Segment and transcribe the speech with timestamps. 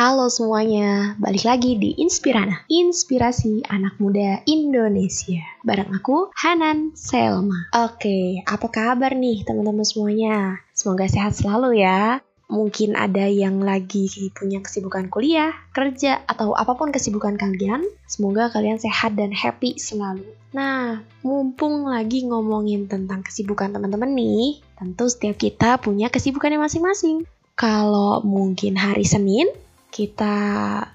[0.00, 5.44] Halo semuanya, balik lagi di Inspirana, inspirasi anak muda Indonesia.
[5.60, 7.68] Bareng aku, Hanan Selma.
[7.76, 10.56] Oke, apa kabar nih teman-teman semuanya?
[10.72, 12.24] Semoga sehat selalu ya.
[12.48, 17.84] Mungkin ada yang lagi punya kesibukan kuliah, kerja, atau apa pun kesibukan kalian.
[18.08, 20.24] Semoga kalian sehat dan happy selalu.
[20.56, 27.28] Nah, mumpung lagi ngomongin tentang kesibukan teman-teman nih, tentu setiap kita punya kesibukannya masing-masing.
[27.52, 29.44] Kalau mungkin hari Senin,
[29.90, 30.34] kita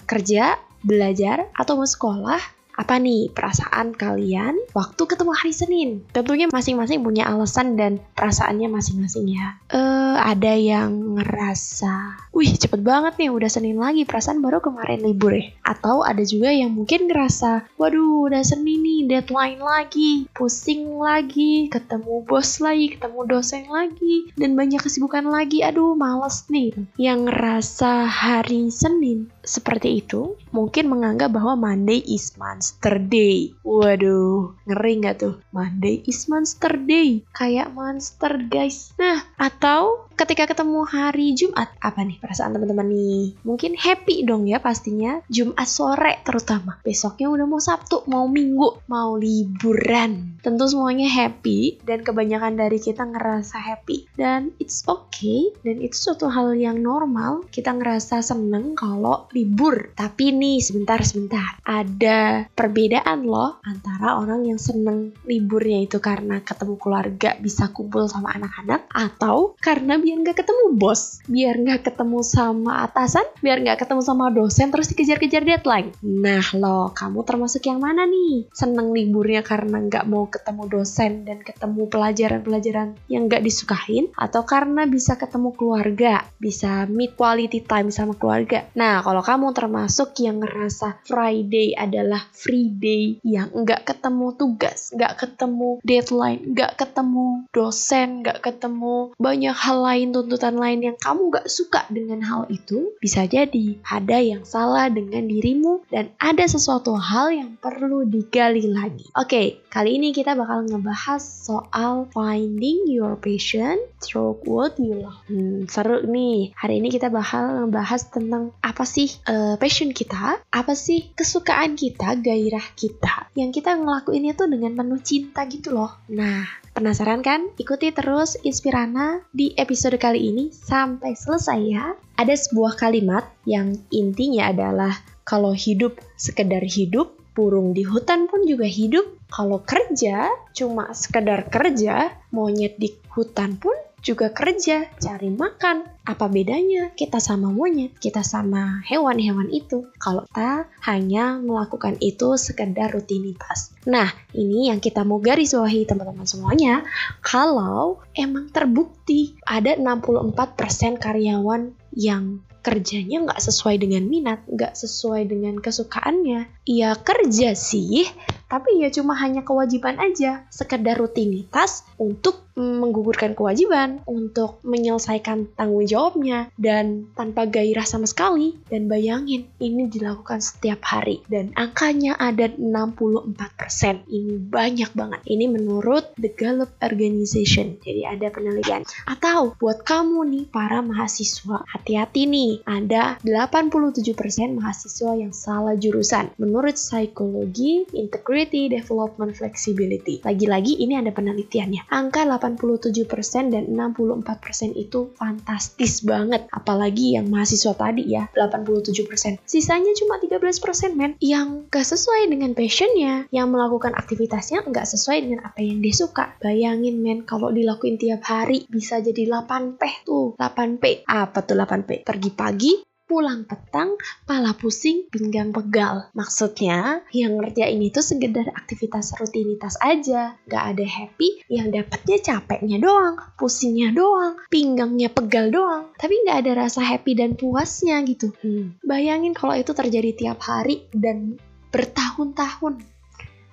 [0.07, 5.89] kerja, belajar, atau mau sekolah, apa nih perasaan kalian waktu ketemu hari Senin?
[6.11, 9.55] Tentunya masing-masing punya alasan dan perasaannya masing-masing ya.
[9.71, 15.03] Eh, uh, ada yang ngerasa, wih cepet banget nih udah Senin lagi, perasaan baru kemarin
[15.07, 15.55] libur ya.
[15.63, 22.27] Atau ada juga yang mungkin ngerasa, waduh udah Senin nih, deadline lagi, pusing lagi, ketemu
[22.27, 26.75] bos lagi, ketemu dosen lagi, dan banyak kesibukan lagi, aduh males nih.
[26.99, 33.53] Yang ngerasa hari Senin seperti itu, mungkin menganggap bahwa Monday is Monster Day.
[33.61, 35.35] Waduh, ngeri nggak tuh?
[35.53, 37.23] Monday is Monster Day.
[37.33, 38.93] Kayak monster guys.
[38.97, 43.35] Nah, atau ketika ketemu hari Jumat, apa nih perasaan teman-teman nih?
[43.43, 45.19] Mungkin happy dong ya pastinya.
[45.27, 46.79] Jumat sore terutama.
[46.81, 50.39] Besoknya udah mau Sabtu, mau Minggu, mau liburan.
[50.39, 54.07] Tentu semuanya happy dan kebanyakan dari kita ngerasa happy.
[54.15, 57.43] Dan it's okay dan itu suatu hal yang normal.
[57.51, 59.91] Kita ngerasa seneng kalau libur.
[59.93, 61.59] Tapi nih sebentar sebentar.
[61.67, 68.31] Ada perbedaan loh antara orang yang seneng liburnya itu karena ketemu keluarga bisa kumpul sama
[68.31, 74.01] anak-anak atau karena biar nggak ketemu bos, biar nggak ketemu sama atasan, biar nggak ketemu
[74.05, 75.89] sama dosen terus dikejar-kejar deadline.
[76.05, 78.45] Nah lo, kamu termasuk yang mana nih?
[78.53, 84.85] Seneng liburnya karena nggak mau ketemu dosen dan ketemu pelajaran-pelajaran yang nggak disukain atau karena
[84.85, 88.69] bisa ketemu keluarga, bisa meet quality time sama keluarga.
[88.77, 95.17] Nah kalau kamu termasuk yang ngerasa Friday adalah free day yang nggak ketemu tugas, nggak
[95.17, 101.47] ketemu deadline, nggak ketemu dosen, nggak ketemu banyak hal lain, tuntutan lain yang kamu nggak
[101.47, 107.31] suka dengan hal itu, bisa jadi ada yang salah dengan dirimu dan ada sesuatu hal
[107.31, 109.07] yang perlu digali lagi.
[109.15, 115.21] Oke, kali ini kita bakal ngebahas soal finding your passion through what you love.
[115.31, 116.51] Hmm, seru nih.
[116.57, 122.17] Hari ini kita bakal ngebahas tentang apa sih uh, passion kita, apa sih kesukaan kita,
[122.19, 125.91] gairah kita yang kita ngelakuin itu dengan penuh cinta gitu loh.
[126.09, 127.47] Nah, penasaran kan?
[127.55, 131.95] Ikuti terus Inspirana di episode kali ini sampai selesai ya.
[132.19, 134.91] Ada sebuah kalimat yang intinya adalah
[135.23, 139.07] kalau hidup sekedar hidup, burung di hutan pun juga hidup.
[139.31, 143.73] Kalau kerja cuma sekedar kerja, monyet di hutan pun
[144.05, 145.89] juga kerja, cari makan.
[146.05, 152.93] Apa bedanya kita sama monyet, kita sama hewan-hewan itu kalau kita hanya melakukan itu sekedar
[152.93, 153.73] rutinitas.
[153.89, 156.85] Nah, ini yang kita mau garis bawahi teman-teman semuanya.
[157.25, 165.61] Kalau emang terbukti ada 64% karyawan yang kerjanya nggak sesuai dengan minat, nggak sesuai dengan
[165.61, 166.54] kesukaannya.
[166.65, 168.09] Ya kerja sih,
[168.49, 176.47] tapi ya cuma hanya kewajiban aja, sekedar rutinitas untuk menggugurkan kewajiban, untuk menyelesaikan tanggung jawabnya,
[176.55, 178.55] dan tanpa gairah sama sekali.
[178.71, 184.07] Dan bayangin, ini dilakukan setiap hari, dan angkanya ada 64%.
[184.07, 185.19] Ini banyak banget.
[185.27, 188.87] Ini menurut The Gallup Organization, jadi ada penelitian.
[189.03, 196.31] Atau buat kamu nih, para mahasiswa, hati-hati nih, ada 87% mahasiswa yang salah jurusan.
[196.39, 200.23] Menurut psikologi, integrity Development Flexibility.
[200.23, 201.91] Lagi-lagi ini ada penelitiannya.
[201.91, 206.47] Angka 87% dan 64% itu fantastis banget.
[206.53, 209.43] Apalagi yang mahasiswa tadi ya, 87%.
[209.43, 211.19] Sisanya cuma 13% men.
[211.19, 216.37] Yang gak sesuai dengan passionnya, yang melakukan aktivitasnya gak sesuai dengan apa yang dia suka.
[216.39, 220.37] Bayangin men, kalau dilakuin tiap hari bisa jadi 8P tuh.
[220.39, 221.07] 8P.
[221.09, 222.05] Apa tuh 8P?
[222.05, 222.71] Pergi pagi,
[223.05, 223.95] pulang petang,
[224.25, 226.09] pala pusing, pinggang pegal.
[226.17, 230.37] Maksudnya, yang ngerjain itu sekedar aktivitas rutinitas aja.
[230.49, 235.93] Gak ada happy, yang dapetnya capeknya doang, pusingnya doang, pinggangnya pegal doang.
[235.97, 238.33] Tapi gak ada rasa happy dan puasnya gitu.
[238.41, 238.77] Hmm.
[238.81, 241.37] Bayangin kalau itu terjadi tiap hari dan
[241.69, 242.81] bertahun-tahun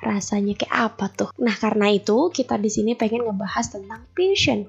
[0.02, 1.30] rasanya kayak apa tuh?
[1.38, 4.66] Nah, karena itu kita di sini pengen ngebahas tentang passion,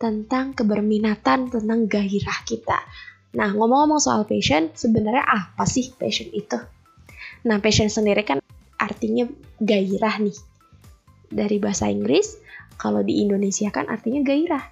[0.00, 2.80] tentang keberminatan, tentang gairah kita.
[3.32, 6.60] Nah, ngomong-ngomong soal passion, sebenarnya apa sih passion itu?
[7.48, 8.38] Nah, passion sendiri kan
[8.76, 9.24] artinya
[9.56, 10.36] gairah nih.
[11.32, 12.36] Dari bahasa Inggris,
[12.76, 14.64] kalau di Indonesia kan artinya gairah.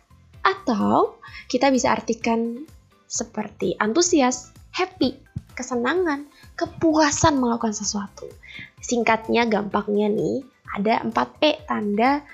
[0.45, 2.69] Atau kita bisa artikan
[3.09, 5.29] seperti antusias, happy.
[5.51, 6.25] kesenangan,
[6.57, 8.25] kepuasan melakukan sesuatu.
[8.81, 10.41] Singkatnya, gampangnya nih,
[10.73, 12.25] ada 4E tanda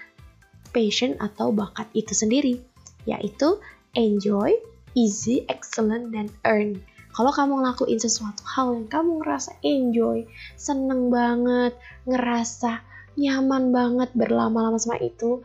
[0.70, 2.54] passion atau bakat itu sendiri,
[3.02, 3.58] yaitu
[3.98, 4.54] enjoy,
[4.96, 6.80] easy, excellent, dan earn.
[7.12, 10.24] Kalau kamu ngelakuin sesuatu hal yang kamu ngerasa enjoy,
[10.56, 12.80] seneng banget, ngerasa
[13.16, 15.40] nyaman banget berlama-lama sama itu,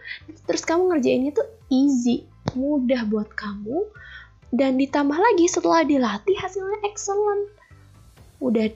[0.47, 2.27] terus kamu ngerjainnya tuh easy,
[2.59, 3.87] mudah buat kamu,
[4.51, 7.47] dan ditambah lagi setelah dilatih hasilnya excellent.
[8.43, 8.67] Udah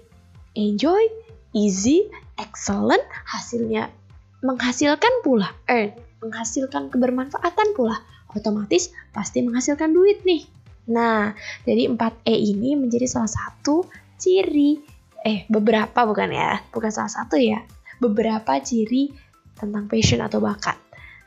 [0.56, 1.04] enjoy,
[1.52, 2.08] easy,
[2.40, 3.92] excellent, hasilnya
[4.40, 5.92] menghasilkan pula, earn,
[6.24, 8.00] menghasilkan kebermanfaatan pula,
[8.32, 10.55] otomatis pasti menghasilkan duit nih.
[10.92, 11.34] Nah,
[11.66, 13.90] jadi 4E ini menjadi salah satu
[14.22, 14.78] ciri,
[15.26, 17.66] eh beberapa bukan ya, bukan salah satu ya,
[17.98, 19.10] beberapa ciri
[19.58, 20.78] tentang passion atau bakat.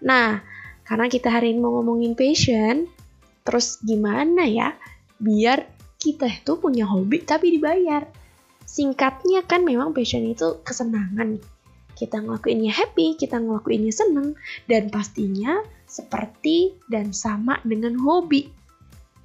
[0.05, 0.38] Nah,
[0.87, 2.87] karena kita hari ini mau ngomongin passion,
[3.43, 4.76] terus gimana ya
[5.19, 5.66] biar
[5.99, 8.06] kita itu punya hobi tapi dibayar.
[8.62, 11.43] Singkatnya kan memang passion itu kesenangan.
[11.99, 14.38] Kita ngelakuinnya happy, kita ngelakuinnya seneng,
[14.70, 15.58] dan pastinya
[15.88, 18.46] seperti dan sama dengan hobi.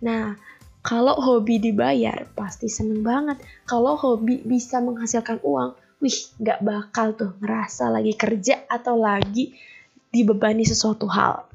[0.03, 0.35] Nah,
[0.83, 3.39] kalau hobi dibayar, pasti seneng banget.
[3.63, 5.71] Kalau hobi bisa menghasilkan uang,
[6.03, 9.55] wih, gak bakal tuh ngerasa lagi kerja atau lagi
[10.11, 11.47] dibebani sesuatu hal.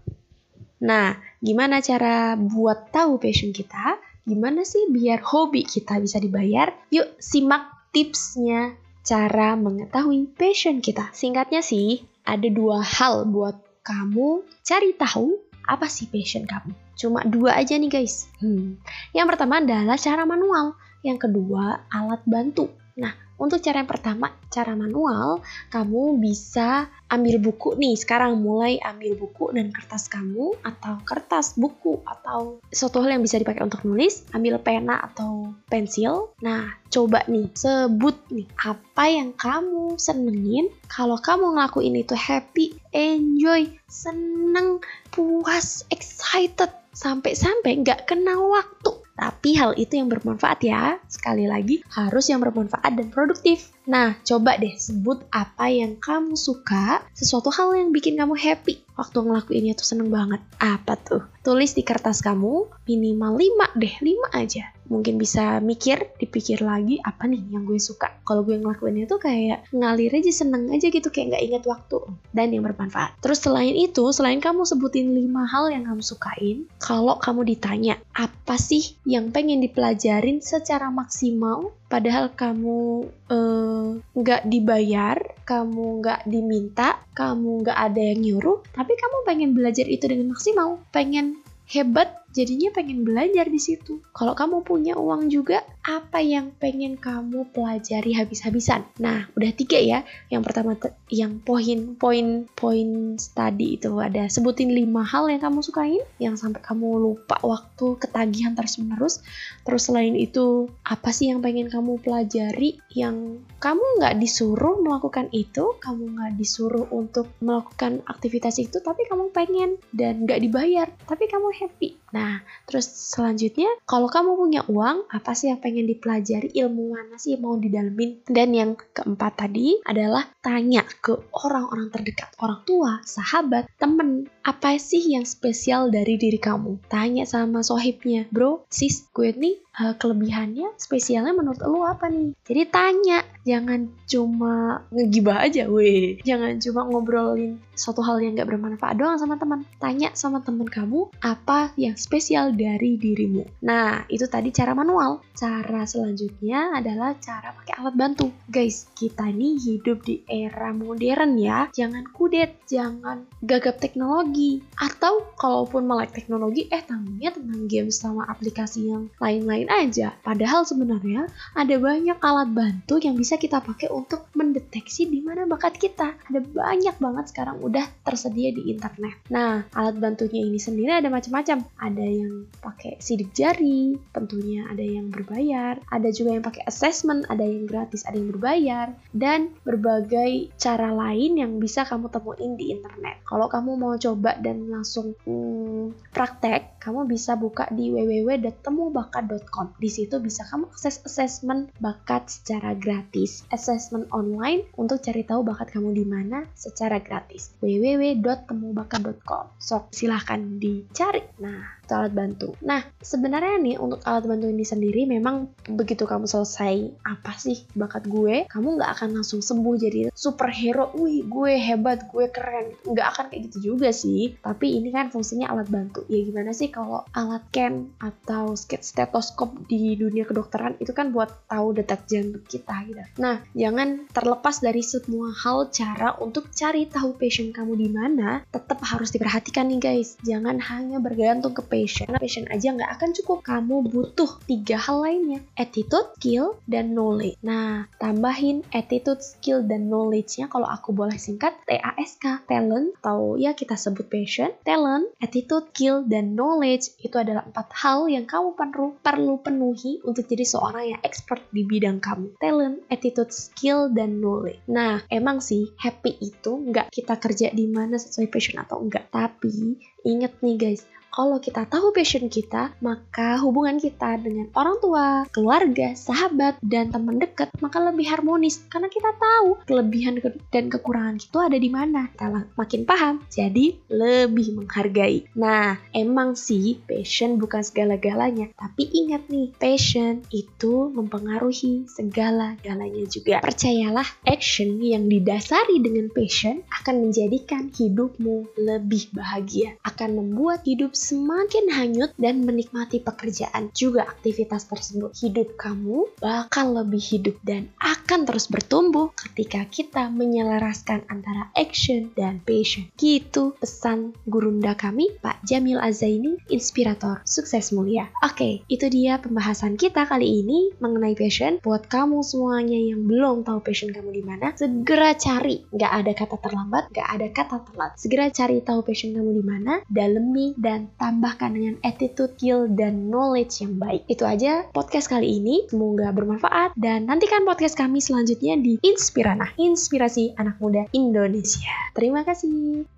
[0.80, 1.12] Nah,
[1.44, 4.00] gimana cara buat tahu passion kita?
[4.24, 6.72] Gimana sih biar hobi kita bisa dibayar?
[6.88, 8.72] Yuk, simak tipsnya
[9.04, 11.12] cara mengetahui passion kita.
[11.12, 16.72] Singkatnya sih, ada dua hal buat kamu cari tahu apa sih passion kamu.
[16.96, 18.32] Cuma dua aja nih guys.
[18.40, 18.80] Hmm.
[19.12, 20.72] Yang pertama adalah cara manual.
[21.04, 22.72] Yang kedua, alat bantu.
[22.96, 25.38] Nah, untuk cara yang pertama, cara manual,
[25.70, 27.94] kamu bisa ambil buku nih.
[27.94, 33.38] Sekarang mulai ambil buku dan kertas kamu atau kertas buku atau suatu hal yang bisa
[33.38, 36.34] dipakai untuk nulis, ambil pena atau pensil.
[36.42, 40.66] Nah, coba nih sebut nih apa yang kamu senengin.
[40.90, 44.82] Kalau kamu ngelakuin itu happy, enjoy, seneng,
[45.14, 51.02] puas, excited, sampai-sampai nggak kenal waktu tapi hal itu yang bermanfaat ya.
[51.10, 53.74] Sekali lagi, harus yang bermanfaat dan produktif.
[53.90, 59.18] Nah, coba deh sebut apa yang kamu suka, sesuatu hal yang bikin kamu happy waktu
[59.18, 60.38] ngelakuinnya tuh seneng banget.
[60.62, 61.26] Apa tuh?
[61.42, 67.28] Tulis di kertas kamu minimal 5 deh, 5 aja mungkin bisa mikir, dipikir lagi apa
[67.28, 68.18] nih yang gue suka.
[68.24, 71.98] Kalau gue ngelakuinnya tuh kayak ngalir aja seneng aja gitu kayak nggak inget waktu
[72.32, 73.20] dan yang bermanfaat.
[73.20, 78.56] Terus selain itu, selain kamu sebutin lima hal yang kamu sukain, kalau kamu ditanya apa
[78.58, 85.16] sih yang pengen dipelajarin secara maksimal, padahal kamu eh, nggak uh, dibayar,
[85.48, 90.84] kamu nggak diminta, kamu nggak ada yang nyuruh, tapi kamu pengen belajar itu dengan maksimal,
[90.92, 91.40] pengen
[91.72, 94.04] hebat jadinya pengen belajar di situ.
[94.12, 98.84] Kalau kamu punya uang juga, apa yang pengen kamu pelajari habis-habisan?
[99.00, 100.04] Nah, udah tiga ya.
[100.28, 100.76] Yang pertama,
[101.08, 106.60] yang poin poin poin tadi itu ada sebutin lima hal yang kamu sukain, yang sampai
[106.60, 109.24] kamu lupa waktu ketagihan terus menerus.
[109.64, 112.80] Terus selain itu, apa sih yang pengen kamu pelajari?
[112.92, 119.32] Yang kamu nggak disuruh melakukan itu, kamu nggak disuruh untuk melakukan aktivitas itu, tapi kamu
[119.32, 121.96] pengen dan nggak dibayar, tapi kamu happy.
[122.12, 126.52] Nah, terus selanjutnya, kalau kamu punya uang, apa sih yang pengen dipelajari?
[126.56, 128.24] Ilmu mana sih yang mau didalemin?
[128.24, 135.12] Dan yang keempat tadi adalah tanya ke orang-orang terdekat, orang tua, sahabat, temen, apa sih
[135.12, 136.80] yang spesial dari diri kamu?
[136.88, 142.34] Tanya sama sohibnya, bro, sis, gue nih uh, kelebihannya, spesialnya menurut lo apa nih?
[142.44, 146.18] Jadi tanya, jangan cuma ngegibah aja, weh.
[146.26, 149.62] Jangan cuma ngobrolin suatu hal yang gak bermanfaat doang sama teman.
[149.78, 153.46] Tanya sama teman kamu apa yang spesial dari dirimu.
[153.62, 155.22] Nah, itu tadi cara manual.
[155.38, 158.34] Cara selanjutnya adalah cara pakai alat bantu.
[158.50, 161.70] Guys, kita ini hidup di era modern ya.
[161.70, 164.58] Jangan kudet, jangan gagap teknologi.
[164.74, 170.16] Atau kalaupun melek teknologi, eh tamunya tentang game sama aplikasi yang lain-lain aja.
[170.24, 175.76] Padahal sebenarnya ada banyak alat bantu yang bisa kita pakai untuk mendeteksi di mana bakat
[175.76, 176.16] kita.
[176.32, 179.20] Ada banyak banget sekarang udah tersedia di internet.
[179.28, 181.60] Nah, alat bantunya ini sendiri ada macam-macam.
[181.76, 187.44] Ada yang pakai sidik jari, tentunya ada yang berbayar, ada juga yang pakai assessment, ada
[187.44, 193.20] yang gratis, ada yang berbayar, dan berbagai cara lain yang bisa kamu temuin di internet.
[193.28, 200.18] Kalau kamu mau coba dan langsung hmm, praktek, kamu bisa buka di www.temubakat.com di situ
[200.22, 206.04] bisa kamu akses assessment bakat secara gratis, assessment online untuk cari tahu bakat kamu di
[206.06, 207.54] mana secara gratis.
[207.62, 209.44] www.temubakat.com.
[209.58, 211.22] So, silahkan dicari.
[211.42, 212.52] Nah, itu alat bantu.
[212.60, 218.04] Nah, sebenarnya nih untuk alat bantu ini sendiri memang begitu kamu selesai apa sih bakat
[218.04, 220.92] gue, kamu nggak akan langsung sembuh jadi superhero.
[221.00, 222.76] Wih, gue hebat, gue keren.
[222.84, 224.36] Nggak akan kayak gitu juga sih.
[224.44, 226.04] Tapi ini kan fungsinya alat bantu.
[226.12, 231.72] Ya gimana sih kalau alat cam atau stetoskop di dunia kedokteran itu kan buat tahu
[231.72, 233.00] detak jantung kita gitu.
[233.16, 238.84] Nah, jangan terlepas dari semua hal cara untuk cari tahu passion kamu di mana, tetap
[238.84, 240.20] harus diperhatikan nih guys.
[240.20, 241.62] Jangan hanya bergantung ke.
[241.86, 243.38] Karena passion aja nggak akan cukup.
[243.46, 245.44] Kamu butuh tiga hal lainnya.
[245.54, 247.38] Attitude, skill, dan knowledge.
[247.44, 252.48] Nah, tambahin attitude, skill, dan knowledge-nya kalau aku boleh singkat TASK.
[252.48, 254.50] Talent, atau ya kita sebut passion.
[254.64, 260.26] Talent, attitude, skill, dan knowledge itu adalah empat hal yang kamu perlu, perlu penuhi untuk
[260.26, 262.34] jadi seorang yang expert di bidang kamu.
[262.40, 264.64] Talent, attitude, skill, dan knowledge.
[264.66, 269.10] Nah, emang sih happy itu nggak kita kerja di mana sesuai passion atau enggak.
[269.12, 270.82] Tapi inget nih guys,
[271.18, 277.18] kalau kita tahu passion kita, maka hubungan kita dengan orang tua, keluarga, sahabat, dan teman
[277.18, 280.22] dekat maka lebih harmonis karena kita tahu kelebihan
[280.54, 282.06] dan kekurangan kita ada di mana.
[282.14, 285.26] Kita makin paham, jadi lebih menghargai.
[285.34, 293.42] Nah, emang sih passion bukan segala-galanya, tapi ingat nih, passion itu mempengaruhi segala-galanya juga.
[293.42, 301.72] Percayalah, action yang didasari dengan passion akan menjadikan hidupmu lebih bahagia, akan membuat hidup semakin
[301.72, 305.16] hanyut dan menikmati pekerjaan juga aktivitas tersebut.
[305.16, 312.44] Hidup kamu bakal lebih hidup dan akan terus bertumbuh ketika kita menyelaraskan antara action dan
[312.44, 312.92] passion.
[313.00, 318.12] Gitu pesan gurunda kami, Pak Jamil Azaini, inspirator sukses mulia.
[318.20, 321.56] Oke, itu dia pembahasan kita kali ini mengenai passion.
[321.64, 325.64] Buat kamu semuanya yang belum tahu passion kamu di mana, segera cari.
[325.72, 327.96] Gak ada kata terlambat, gak ada kata telat.
[327.96, 330.52] Segera cari tahu passion kamu di mana, dalemi
[330.96, 334.06] tambahkan dengan attitude, skill, dan knowledge yang baik.
[334.08, 335.68] Itu aja podcast kali ini.
[335.68, 341.74] Semoga bermanfaat dan nantikan podcast kami selanjutnya di Inspirana, Inspirasi Anak Muda Indonesia.
[341.92, 342.97] Terima kasih.